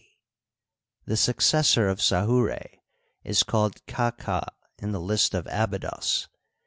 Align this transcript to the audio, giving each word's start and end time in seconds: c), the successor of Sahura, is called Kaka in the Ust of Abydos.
c), 0.01 0.07
the 1.05 1.15
successor 1.15 1.87
of 1.87 1.99
Sahura, 2.01 2.65
is 3.23 3.43
called 3.43 3.85
Kaka 3.85 4.51
in 4.79 4.93
the 4.93 4.99
Ust 5.07 5.35
of 5.35 5.45
Abydos. 5.45 6.27